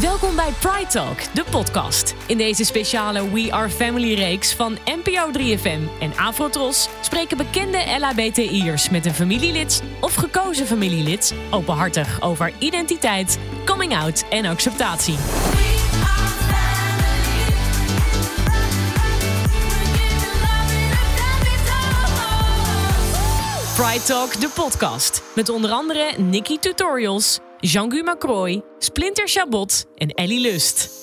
[0.00, 2.14] Welkom bij Pride Talk, de podcast.
[2.26, 8.90] In deze speciale We Are Family reeks van NPO 3FM en Afrotros spreken bekende LHBTI'ers
[8.90, 15.16] met een familielid of gekozen familielid openhartig over identiteit, coming out en acceptatie.
[23.76, 25.22] Pride Talk, de podcast.
[25.34, 31.01] Met onder andere Nikki Tutorials, Jean-Guy Macroy, Splinter Chabot en Ellie Lust.